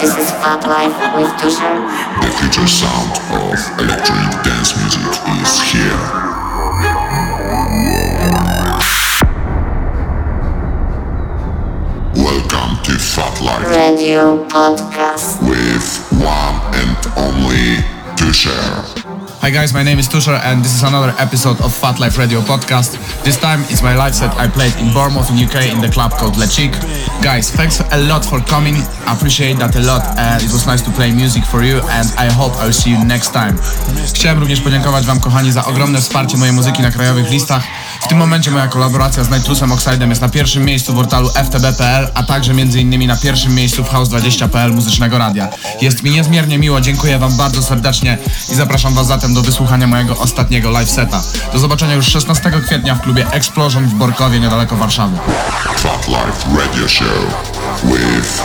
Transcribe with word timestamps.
This 0.00 0.16
is 0.16 0.30
Fat 0.30 0.62
Life 0.62 0.94
with 1.16 1.30
Tusher. 1.40 1.74
The 2.22 2.30
future 2.38 2.66
sound 2.68 3.10
of 3.34 3.58
electronic 3.80 4.30
dance 4.44 4.76
music 4.78 5.02
is 5.42 5.60
here. 5.72 7.08
Welcome 12.14 12.82
to 12.84 12.92
Fat 12.98 13.40
Life 13.40 13.68
Radio 13.70 14.44
Podcast. 14.48 15.40
with 15.48 15.88
one 16.20 16.56
and 16.74 16.98
only 17.16 17.84
Tusher. 18.16 19.17
Hi 19.40 19.50
guys, 19.50 19.72
my 19.72 19.84
name 19.84 20.00
is 20.00 20.08
Tushar 20.08 20.34
and 20.42 20.64
this 20.64 20.74
is 20.74 20.82
another 20.82 21.14
episode 21.16 21.60
of 21.60 21.72
Fat 21.72 22.00
Life 22.00 22.18
Radio 22.18 22.40
podcast. 22.40 22.98
This 23.22 23.36
time 23.36 23.60
it's 23.70 23.82
my 23.82 23.94
live 23.94 24.12
set 24.14 24.34
I 24.34 24.48
played 24.48 24.74
in 24.76 24.92
Bournemouth 24.92 25.30
in 25.30 25.38
UK 25.38 25.72
in 25.72 25.80
the 25.80 25.88
club 25.88 26.10
called 26.10 26.36
Le 26.36 26.46
Chic. 26.48 26.72
Guys, 27.22 27.50
thanks 27.50 27.78
a 27.78 27.98
lot 28.10 28.24
for 28.24 28.40
coming. 28.40 28.74
I 29.06 29.14
appreciate 29.14 29.56
that 29.58 29.76
a 29.76 29.80
lot 29.80 30.02
and 30.18 30.42
it 30.42 30.50
was 30.50 30.66
nice 30.66 30.82
to 30.82 30.90
play 30.90 31.12
music 31.12 31.44
for 31.44 31.62
you 31.62 31.78
and 31.96 32.06
I 32.18 32.26
hope 32.34 32.52
I'll 32.58 32.72
see 32.72 32.90
you 32.90 32.98
next 33.04 33.30
time. 33.32 33.54
Chciałem 34.14 34.38
również 34.38 34.60
podziękować 34.60 35.06
wam 35.06 35.20
kochani 35.20 35.52
za 35.52 35.64
ogromne 35.64 36.00
wsparcie 36.00 36.36
mojej 36.36 36.54
muzyki 36.54 36.82
na 36.82 36.90
krajowych 36.90 37.30
listach. 37.30 37.62
W 38.00 38.08
tym 38.08 38.18
momencie 38.18 38.50
moja 38.50 38.68
kolaboracja 38.68 39.24
z 39.24 39.30
Nitrusem 39.30 39.72
Oxidem 39.72 40.10
jest 40.10 40.22
na 40.22 40.28
pierwszym 40.28 40.64
miejscu 40.64 40.92
w 40.92 40.96
portalu 40.96 41.30
ftb.pl, 41.34 42.08
a 42.14 42.22
także 42.22 42.52
innymi 42.52 43.06
na 43.06 43.16
pierwszym 43.16 43.54
miejscu 43.54 43.84
w 43.84 43.88
House20.pl 43.88 44.72
muzycznego 44.72 45.18
radia. 45.18 45.48
Jest 45.80 46.02
mi 46.02 46.10
niezmiernie 46.10 46.58
miło, 46.58 46.80
dziękuję 46.80 47.18
wam 47.18 47.36
bardzo 47.36 47.62
serdecznie 47.62 48.18
i 48.52 48.54
zapraszam 48.54 48.94
was 48.94 49.06
zatem 49.06 49.34
do 49.34 49.42
wysłuchania 49.42 49.86
mojego 49.86 50.18
ostatniego 50.18 50.70
live 50.70 50.90
seta. 50.90 51.22
Do 51.52 51.58
zobaczenia 51.58 51.94
już 51.94 52.06
16 52.06 52.52
kwietnia 52.66 52.94
w 52.94 53.00
klubie 53.00 53.30
Explosion 53.30 53.86
w 53.86 53.94
Borkowie 53.94 54.40
niedaleko 54.40 54.76
Warszawy. 54.76 55.18
Life 56.08 56.58
Radio 56.58 56.88
Show 56.88 57.08
with. 57.84 58.42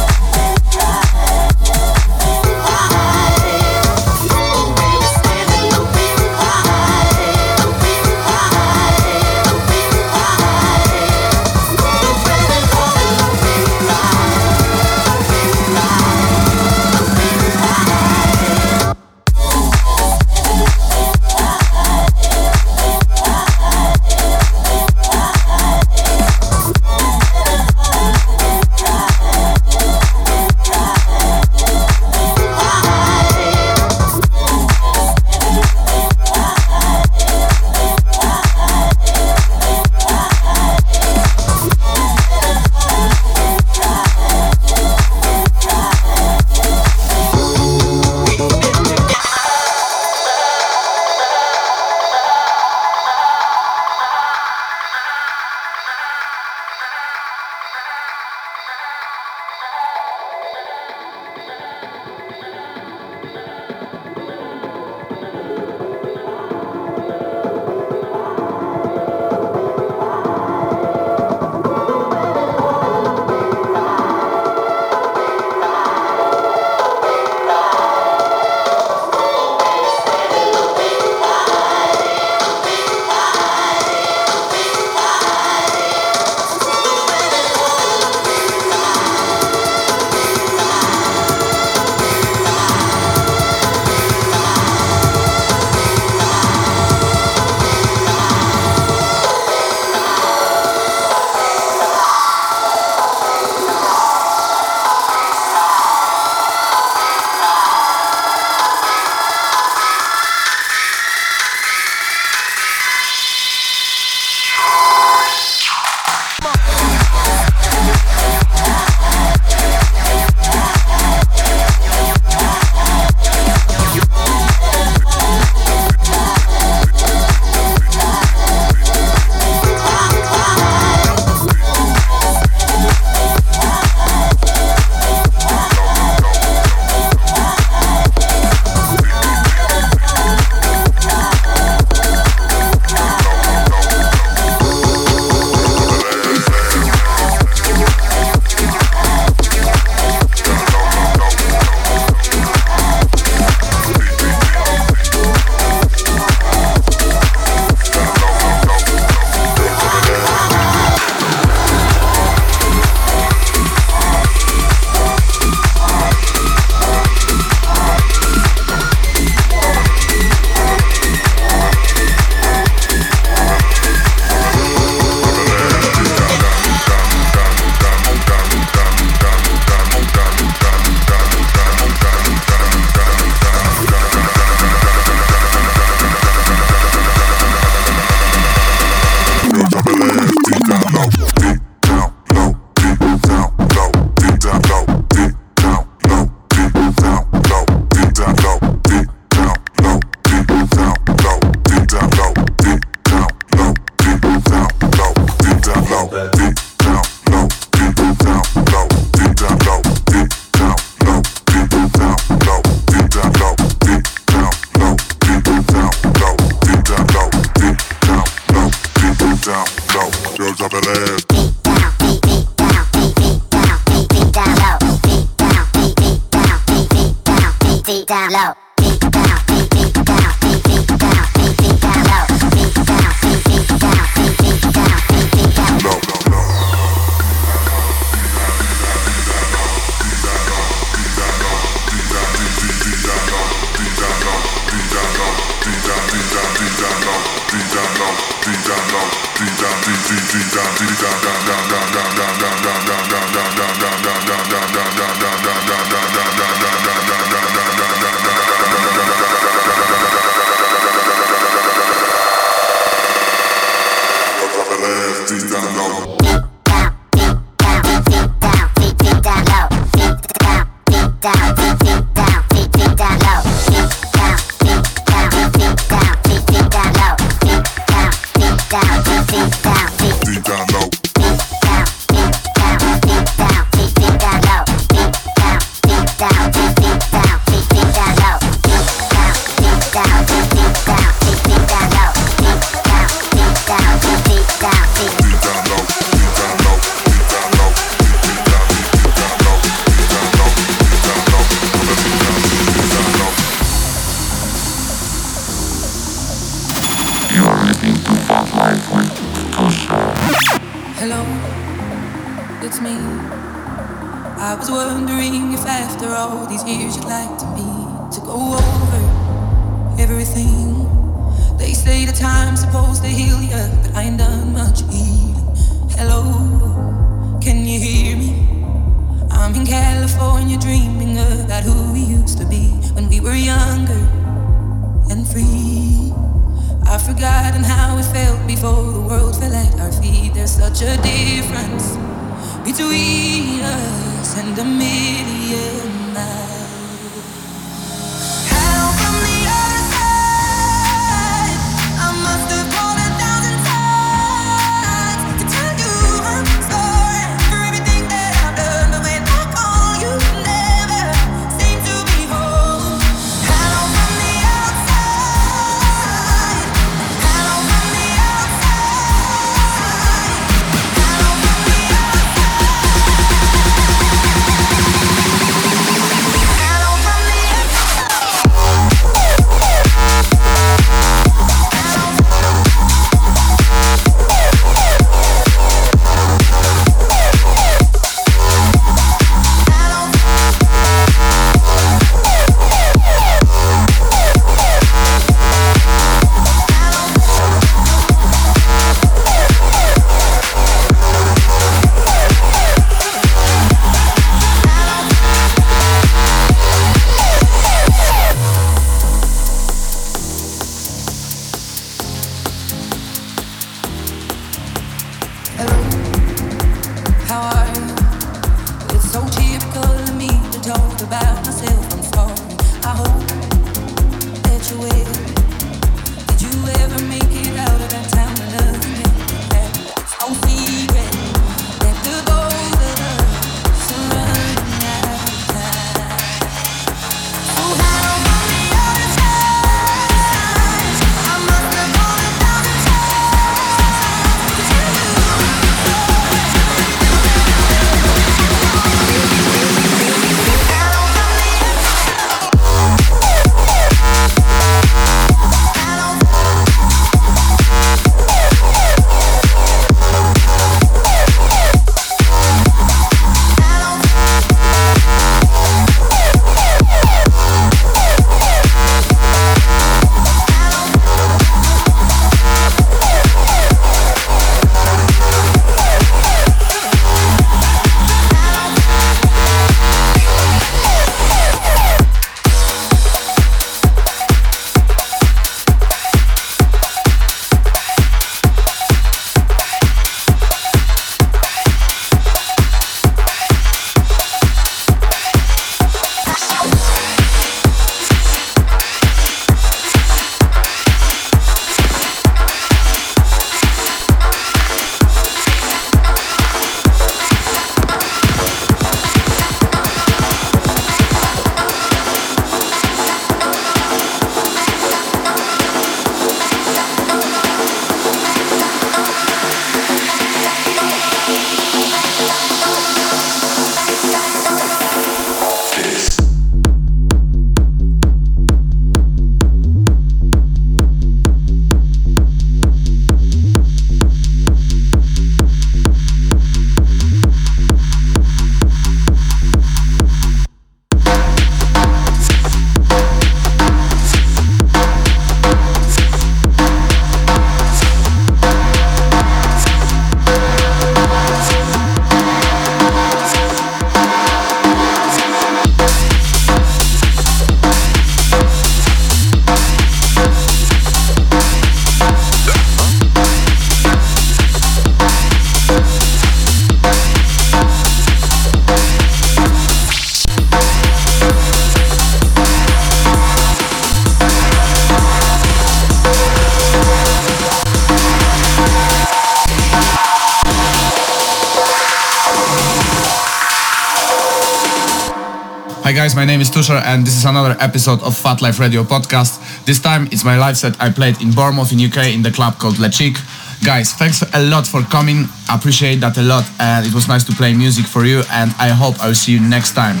Tushar 586.60 586.82
and 586.84 587.06
this 587.06 587.16
is 587.16 587.24
another 587.24 587.56
episode 587.58 588.02
of 588.02 588.14
Fat 588.14 588.42
Life 588.42 588.60
Radio 588.60 588.84
podcast. 588.84 589.40
This 589.64 589.80
time 589.80 590.06
it's 590.12 590.24
my 590.24 590.36
live 590.36 590.58
set 590.58 590.76
I 590.78 590.90
played 590.90 591.16
in 591.22 591.30
Bournemouth 591.30 591.72
in 591.72 591.80
UK 591.80 592.12
in 592.12 592.22
the 592.22 592.30
club 592.30 592.58
called 592.58 592.78
Le 592.78 592.92
Chic. 592.92 593.16
Guys, 593.64 593.94
thanks 593.94 594.20
a 594.20 594.42
lot 594.52 594.66
for 594.66 594.82
coming. 594.82 595.24
I 595.48 595.54
appreciate 595.54 596.00
that 596.00 596.18
a 596.18 596.22
lot 596.22 596.44
and 596.58 596.84
it 596.84 596.92
was 596.92 597.08
nice 597.08 597.24
to 597.24 597.32
play 597.32 597.54
music 597.54 597.86
for 597.86 598.04
you 598.04 598.20
and 598.30 598.52
I 598.58 598.68
hope 598.76 599.00
I'll 599.00 599.14
see 599.14 599.32
you 599.32 599.40
next 599.40 599.72
time. 599.72 600.00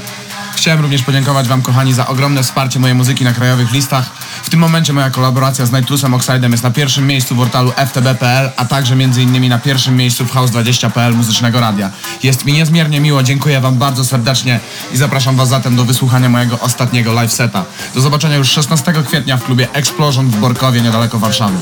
Chciałem 0.54 0.80
również 0.80 1.02
podziękować 1.02 1.48
Wam, 1.48 1.62
kochani, 1.62 1.92
za 1.94 2.06
ogromne 2.06 2.42
wsparcie 2.42 2.78
mojej 2.78 2.94
muzyki 2.94 3.24
na 3.24 3.32
krajowych 3.32 3.72
listach. 3.72 4.19
W 4.50 4.52
tym 4.52 4.60
momencie 4.60 4.92
moja 4.92 5.10
kolaboracja 5.10 5.66
z 5.66 5.72
Nightlusem 5.72 6.14
Oxidem 6.14 6.52
jest 6.52 6.64
na 6.64 6.70
pierwszym 6.70 7.06
miejscu 7.06 7.34
w 7.34 7.38
portalu 7.38 7.72
ftb.pl, 7.76 8.50
a 8.56 8.64
także 8.64 8.96
między 8.96 9.22
innymi 9.22 9.48
na 9.48 9.58
pierwszym 9.58 9.96
miejscu 9.96 10.24
w 10.24 10.34
House20.pl 10.34 11.14
muzycznego 11.14 11.60
radia. 11.60 11.90
Jest 12.22 12.44
mi 12.44 12.52
niezmiernie 12.52 13.00
miło, 13.00 13.22
dziękuję 13.22 13.60
Wam 13.60 13.78
bardzo 13.78 14.04
serdecznie 14.04 14.60
i 14.92 14.96
zapraszam 14.96 15.36
Was 15.36 15.48
zatem 15.48 15.76
do 15.76 15.84
wysłuchania 15.84 16.28
mojego 16.28 16.60
ostatniego 16.60 17.12
live 17.12 17.32
seta. 17.32 17.64
Do 17.94 18.00
zobaczenia 18.00 18.36
już 18.36 18.50
16 18.50 18.92
kwietnia 19.06 19.36
w 19.36 19.44
klubie 19.44 19.68
Explosion 19.72 20.30
w 20.30 20.36
Borkowie, 20.36 20.80
niedaleko 20.80 21.18
Warszawy. 21.18 21.58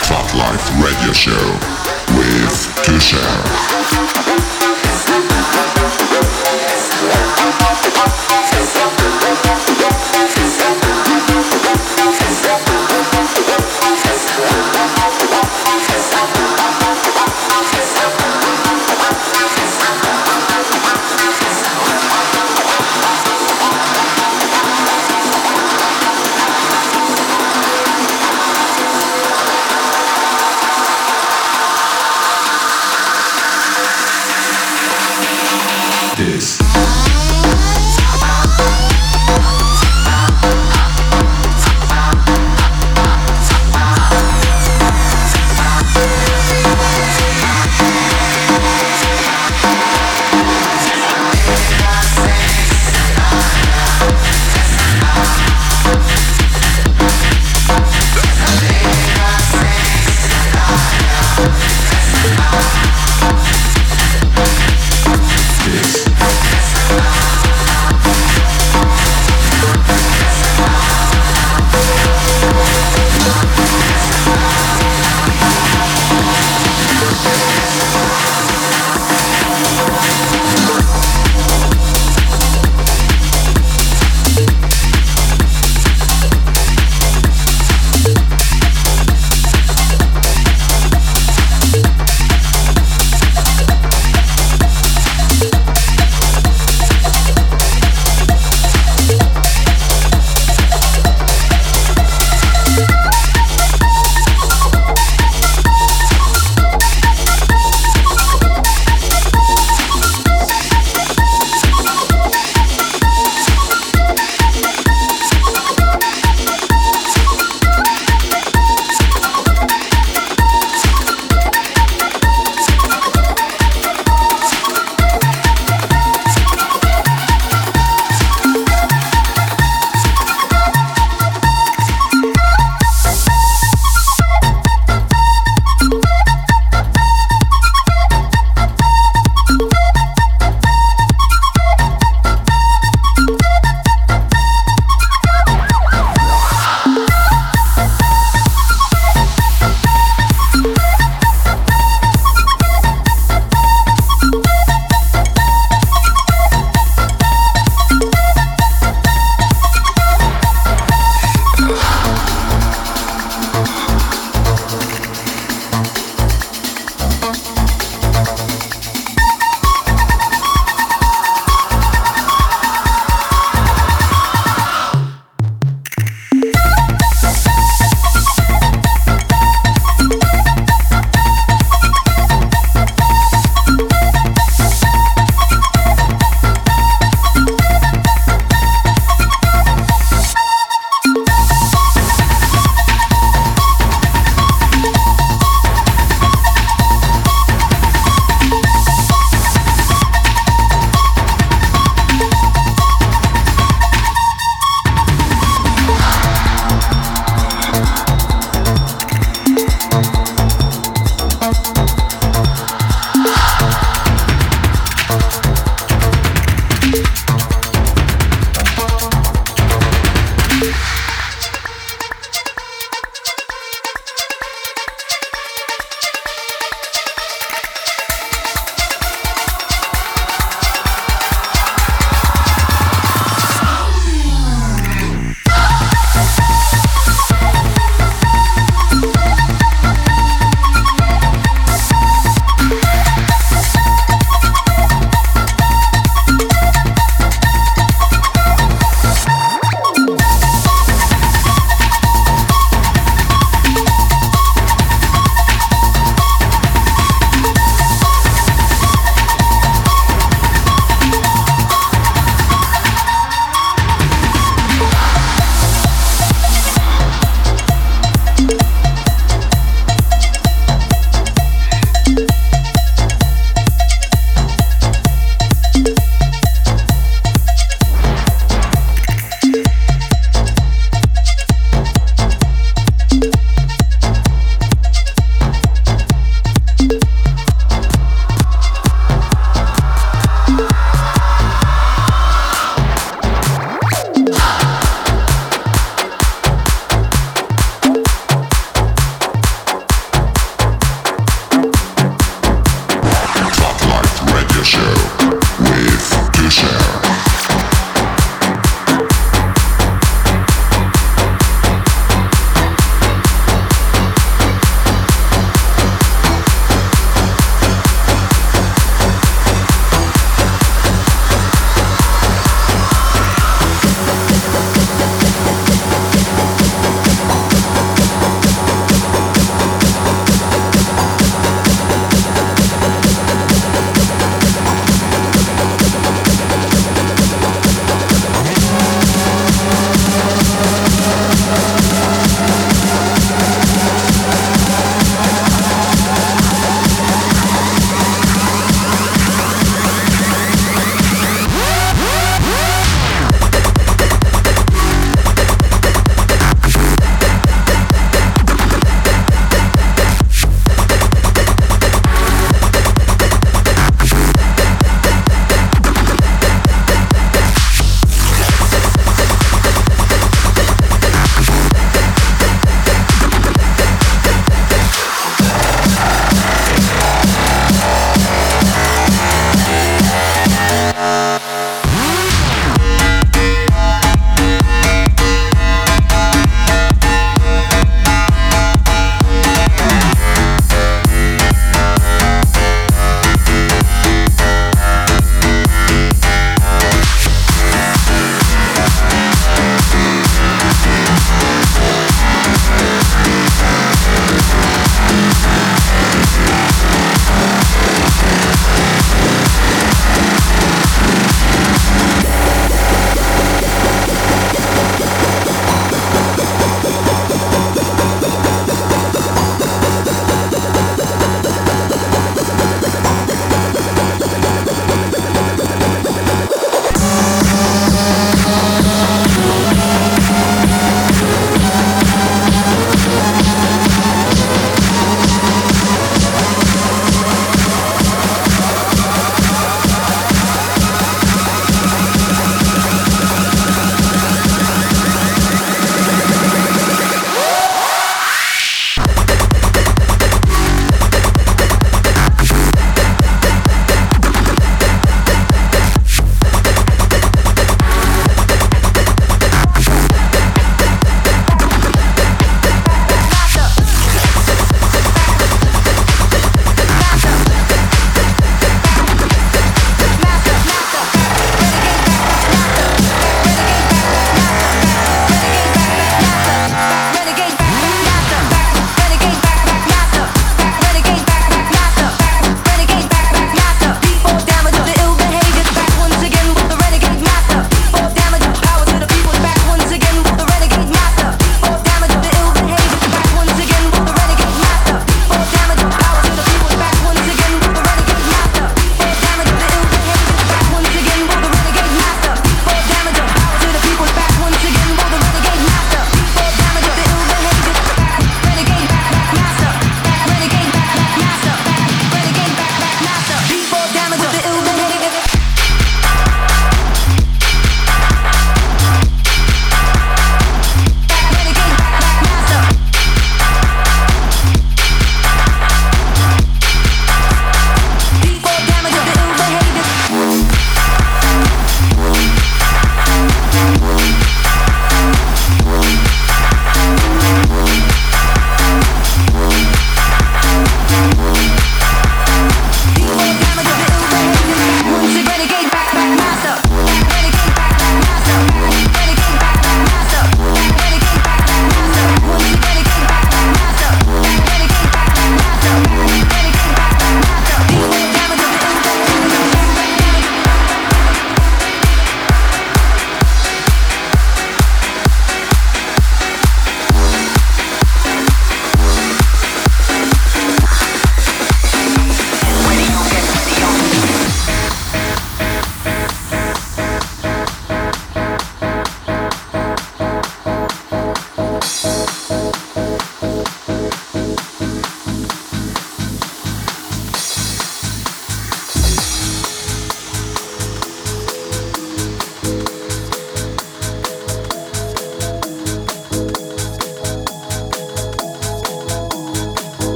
Fat 0.00 0.34
Life 0.34 0.88
Radio 0.88 1.14
Show 1.14 1.58
with. 2.08 4.03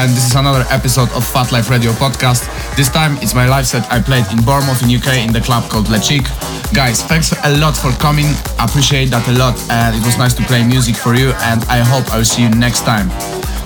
And 0.00 0.16
this 0.16 0.24
is 0.24 0.34
another 0.34 0.64
episode 0.70 1.10
of 1.12 1.22
Fat 1.26 1.52
Life 1.52 1.68
Radio 1.68 1.92
podcast. 1.92 2.48
This 2.74 2.88
time 2.88 3.18
it's 3.20 3.34
my 3.34 3.46
live 3.46 3.66
set 3.66 3.84
I 3.92 4.00
played 4.00 4.24
in 4.32 4.42
Bournemouth 4.42 4.82
in 4.82 4.88
UK 4.88 5.26
in 5.26 5.32
the 5.32 5.42
club 5.42 5.68
called 5.68 5.90
Le 5.90 6.00
Chic. 6.00 6.24
Guys, 6.72 7.02
thanks 7.02 7.32
a 7.44 7.50
lot 7.60 7.76
for 7.76 7.92
coming. 8.00 8.28
Appreciate 8.58 9.10
that 9.10 9.28
a 9.28 9.32
lot 9.32 9.56
and 9.68 9.94
it 9.94 10.02
was 10.02 10.16
nice 10.16 10.32
to 10.34 10.42
play 10.44 10.64
music 10.64 10.96
for 10.96 11.14
you 11.14 11.32
and 11.50 11.60
I 11.68 11.80
hope 11.84 12.08
I'll 12.14 12.24
see 12.24 12.42
you 12.42 12.48
next 12.48 12.84
time. 12.84 13.10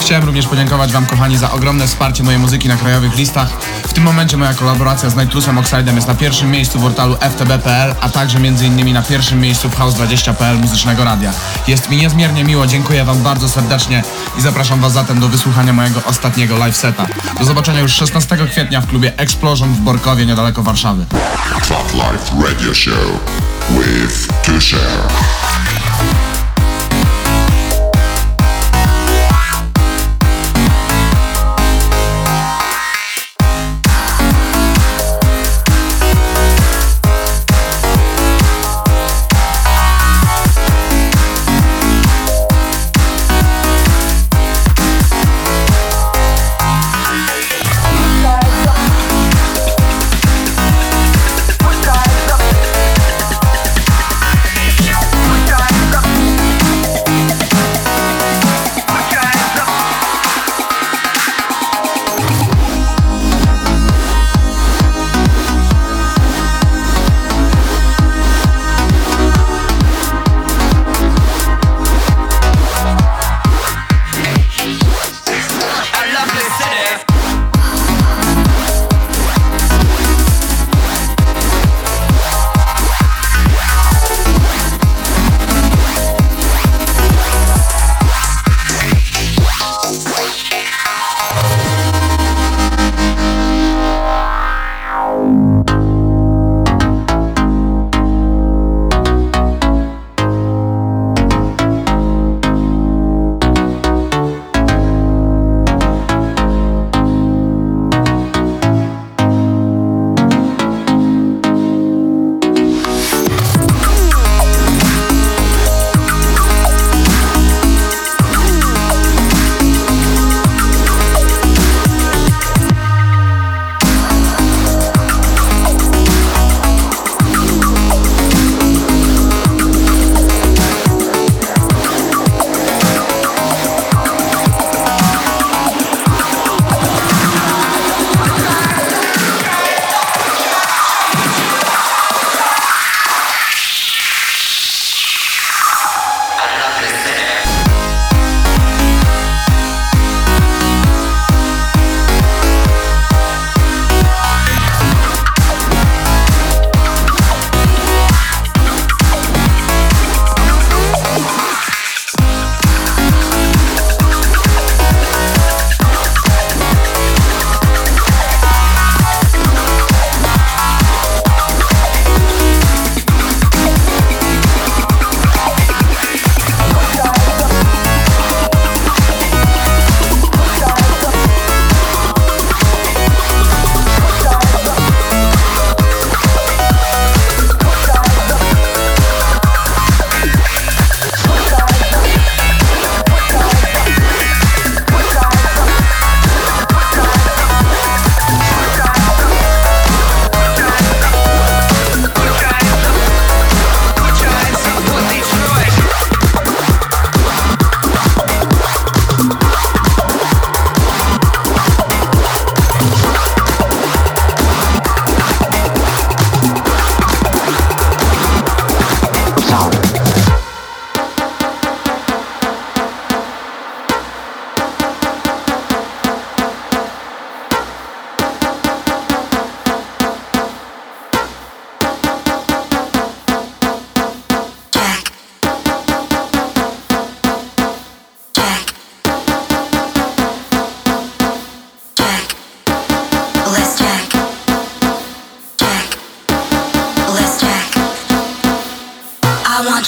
Chciałem 0.00 0.24
również 0.24 0.46
podziękować 0.46 0.92
Wam, 0.92 1.06
kochani, 1.06 1.36
za 1.36 1.52
ogromne 1.52 1.86
wsparcie 1.86 2.22
mojej 2.22 2.40
muzyki 2.40 2.68
na 2.68 2.76
krajowych 2.76 3.16
listach. 3.16 3.48
Tym 3.94 4.04
momencie 4.04 4.36
moja 4.36 4.54
kolaboracja 4.54 5.10
z 5.10 5.16
Nightlusem 5.16 5.58
Oxidem 5.58 5.96
jest 5.96 6.08
na 6.08 6.14
pierwszym 6.14 6.50
miejscu 6.50 6.78
w 6.78 6.82
portalu 6.82 7.16
ftb.pl, 7.20 7.94
a 8.00 8.08
także 8.08 8.38
m.in. 8.38 8.92
na 8.92 9.02
pierwszym 9.02 9.40
miejscu 9.40 9.70
w 9.70 9.78
House20.pl 9.78 10.58
muzycznego 10.58 11.04
radia. 11.04 11.32
Jest 11.68 11.90
mi 11.90 11.96
niezmiernie 11.96 12.44
miło, 12.44 12.66
dziękuję 12.66 13.04
Wam 13.04 13.22
bardzo 13.22 13.48
serdecznie 13.48 14.02
i 14.38 14.42
zapraszam 14.42 14.80
Was 14.80 14.92
zatem 14.92 15.20
do 15.20 15.28
wysłuchania 15.28 15.72
mojego 15.72 16.00
ostatniego 16.04 16.58
live 16.58 16.76
seta. 16.76 17.06
Do 17.38 17.44
zobaczenia 17.44 17.80
już 17.80 17.92
16 17.92 18.36
kwietnia 18.50 18.80
w 18.80 18.86
klubie 18.86 19.12
Explosion 19.16 19.74
w 19.74 19.80
Borkowie, 19.80 20.26
niedaleko 20.26 20.62
Warszawy. 20.62 21.06
Fat 21.62 21.94
Life 21.94 22.48
Radio 22.48 22.74
Show 22.74 23.20
with 23.70 24.28
Tushar. 24.42 25.83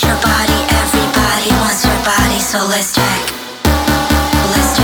your 0.02 0.16
body, 0.20 0.58
everybody 0.82 1.50
wants 1.60 1.84
your 1.84 1.96
body, 2.04 2.38
so 2.40 2.58
let's. 2.66 2.96
Let's. 4.52 4.76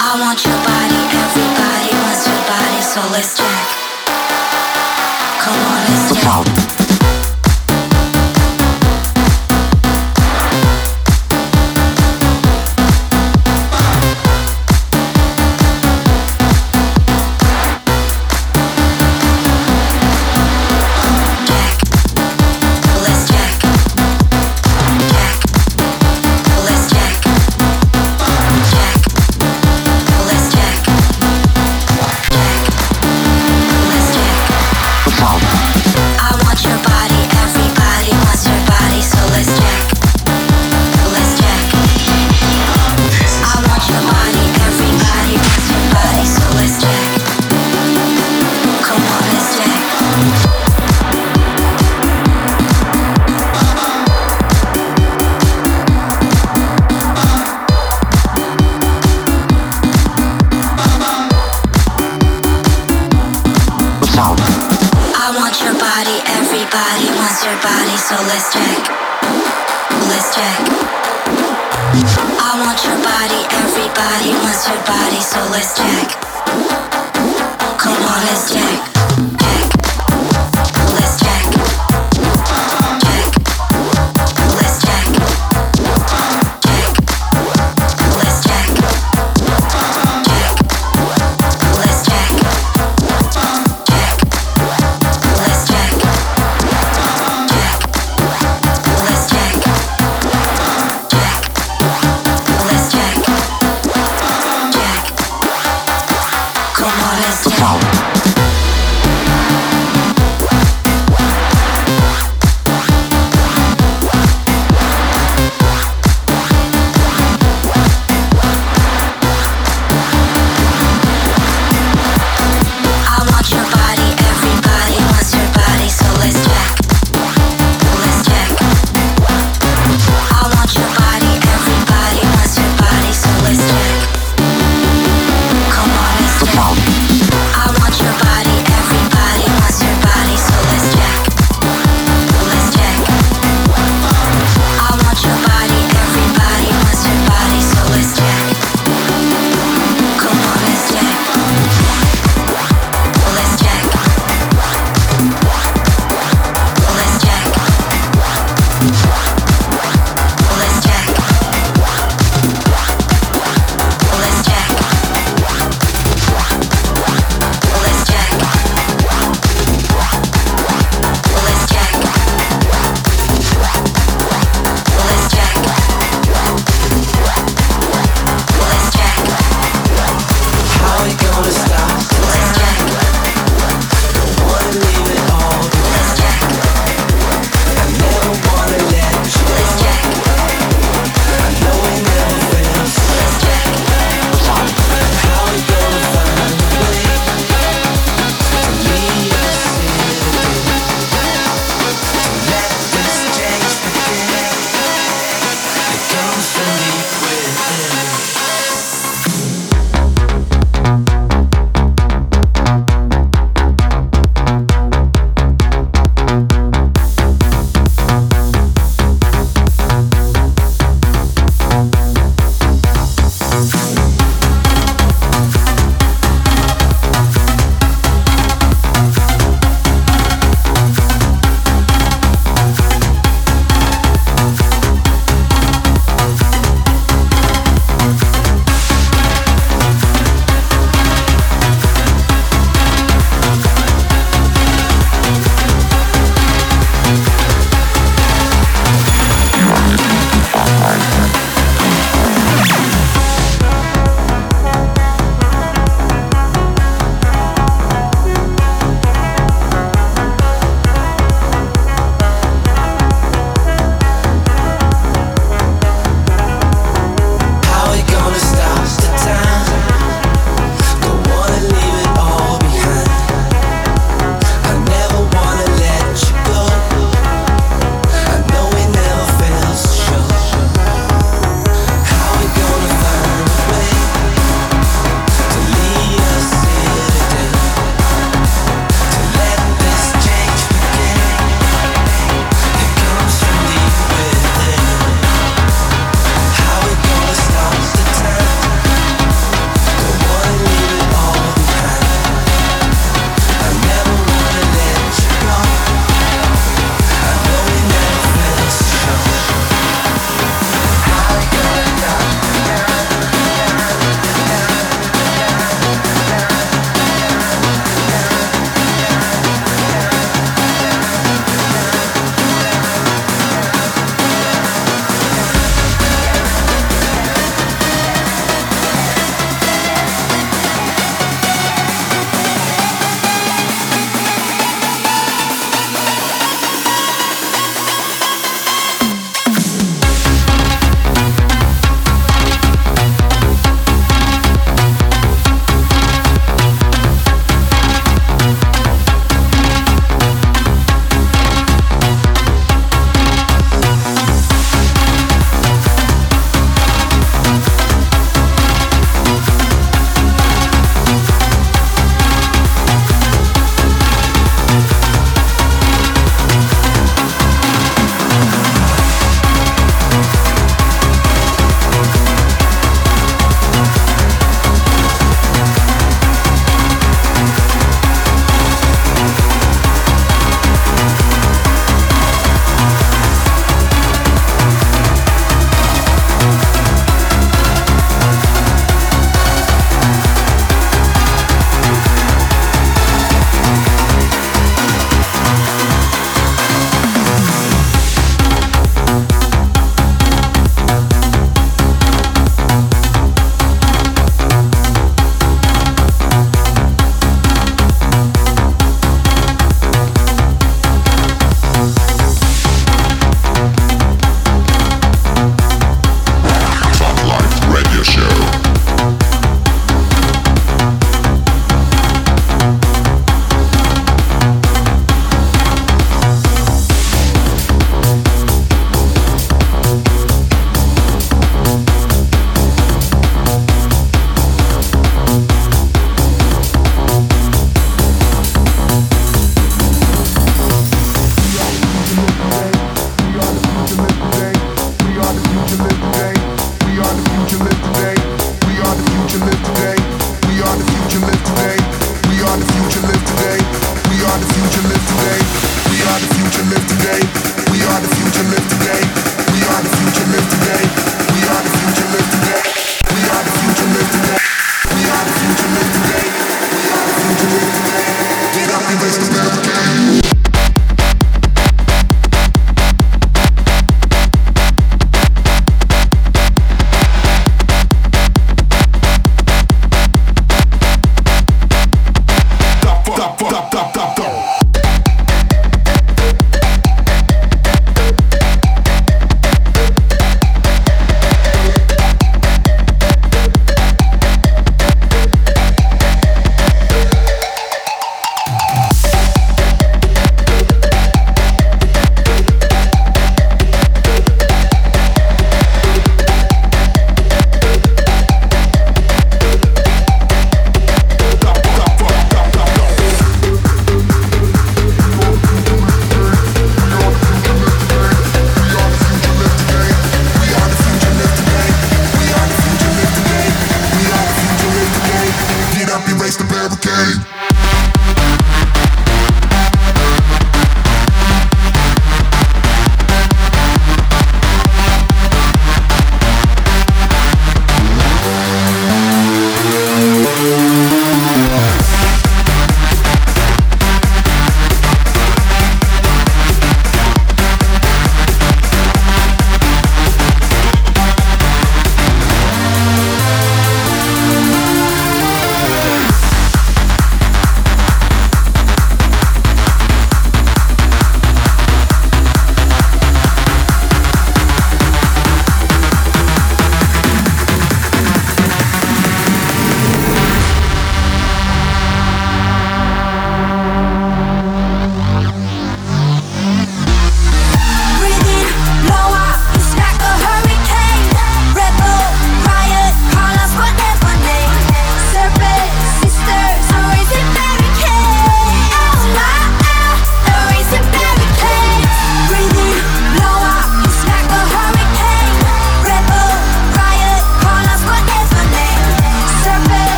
I 0.00 0.16
want 0.20 0.44
your 0.44 0.58
body, 0.64 1.00
everybody 1.22 1.90
wants 2.02 2.26
your 2.26 2.42
body, 2.48 2.80
so 2.82 3.00
let's. 3.12 3.36
Come 5.40 5.54
on, 5.54 5.78
let's 5.86 6.54
check. 6.56 6.63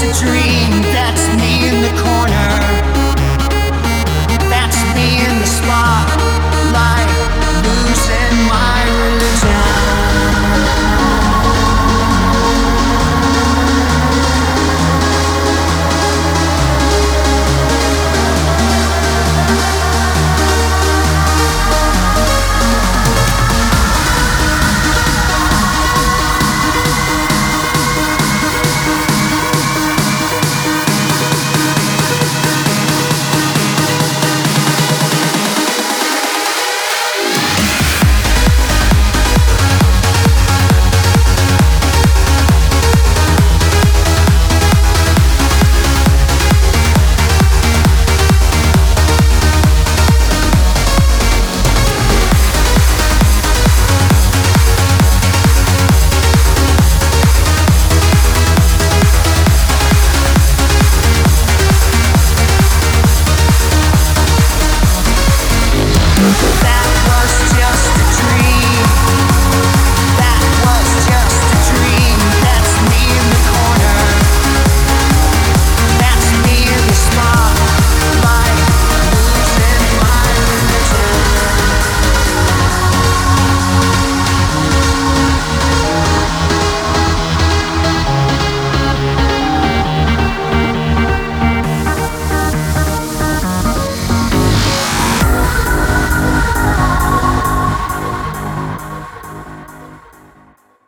just 0.00 0.22
a 0.22 0.24
dream. 0.24 0.82
That's 0.92 1.28
me 1.36 1.68
in 1.68 1.82
the 1.82 2.02
corner. 2.02 2.48
That's 4.48 4.82
me 4.94 5.24
in 5.24 5.38
the 5.38 5.46
spotlight. 5.46 7.09